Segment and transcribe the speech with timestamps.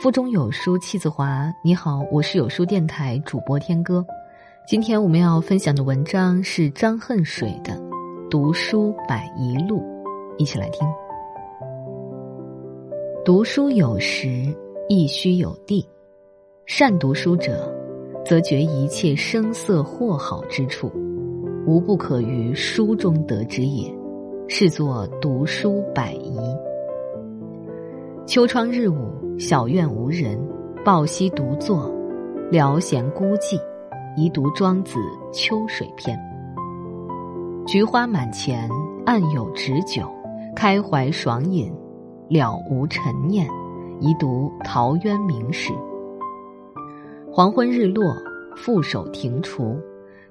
[0.00, 1.52] 腹中有书气自华。
[1.62, 4.02] 你好，我是有书电台主播天歌。
[4.66, 7.74] 今天我们要分享的文章是张恨水的
[8.30, 9.80] 《读书百一路》，
[10.38, 10.88] 一起来听。
[13.26, 14.46] 读书有时
[14.88, 15.86] 亦须有地，
[16.64, 17.70] 善读书者，
[18.24, 20.90] 则觉一切声色或好之处，
[21.66, 23.94] 无不可于书中得之也，
[24.48, 26.40] 是作读书百宜。
[28.30, 30.40] 秋窗日午，小院无人，
[30.84, 31.92] 抱膝独坐，
[32.48, 33.60] 聊闲孤寂，
[34.16, 35.00] 宜读《庄子·
[35.32, 36.16] 秋水篇》。
[37.66, 38.70] 菊花满前，
[39.04, 40.08] 暗有直酒，
[40.54, 41.74] 开怀爽饮，
[42.28, 43.48] 了无尘念，
[43.98, 45.72] 宜读《陶渊明史》。
[47.32, 48.14] 黄昏日落，
[48.54, 49.76] 负手庭除，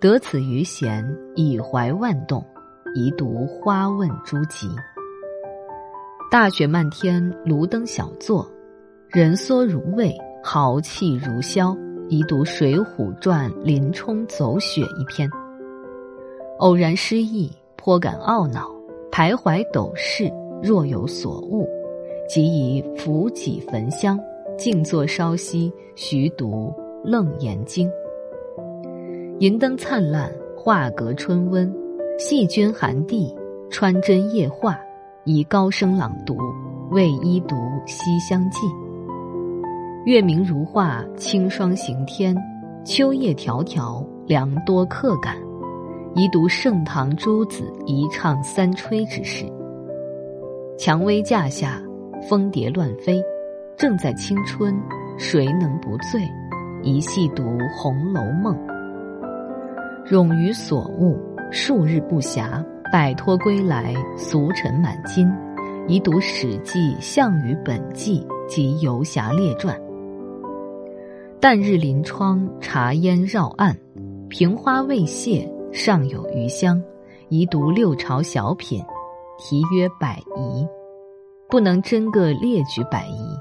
[0.00, 1.06] 得此余闲，
[1.36, 2.44] 以怀万动，
[2.96, 4.66] 宜读《花问诸集》。
[6.30, 8.44] 大雪漫天，炉灯小坐，
[9.08, 11.76] 人缩如畏，豪气如萧。
[12.08, 15.30] 宜读《水浒传》林冲走雪一篇。
[16.58, 18.68] 偶然失意，颇感懊恼，
[19.10, 20.30] 徘徊斗室，
[20.62, 21.66] 若有所悟，
[22.28, 24.18] 即以扶几焚香，
[24.58, 26.72] 静坐稍息，徐读
[27.08, 27.88] 《楞严经》。
[29.38, 31.72] 银灯灿烂，画阁春温，
[32.18, 33.34] 细菌寒地，
[33.70, 34.78] 穿针夜画。
[35.26, 36.36] 以高声朗读，
[36.90, 38.58] 为一读《西厢记》。
[40.04, 42.36] 月明如画，清霜行天，
[42.84, 45.34] 秋叶迢迢，凉多客感。
[46.14, 49.50] 宜读盛唐诸子一唱三吹之事。
[50.76, 51.82] 蔷薇架下，
[52.28, 53.22] 蜂蝶乱飞，
[53.78, 54.78] 正在青春，
[55.16, 56.20] 谁能不醉？
[56.82, 57.42] 一细读
[57.74, 58.54] 《红楼梦》，
[60.06, 61.18] 冗余所悟，
[61.50, 62.62] 数日不暇。
[62.94, 65.28] 摆脱归来，俗尘满襟，
[65.88, 69.76] 宜读《史记·项羽本纪》及《游侠列传》。
[71.40, 73.76] 淡日临窗，茶烟绕岸，
[74.28, 76.80] 瓶花未谢，尚有余香。
[77.30, 78.80] 宜读《六朝小品》，
[79.40, 80.62] 题曰《百宜》，
[81.50, 83.36] 不能真个列举百宜。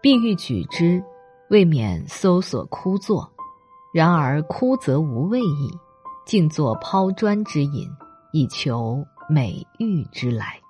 [0.00, 1.02] 必欲举之，
[1.50, 3.28] 未免搜索枯坐。
[3.92, 5.68] 然而枯则无味矣，
[6.24, 7.90] 静坐抛砖之饮。
[8.34, 10.63] 以求美玉之来。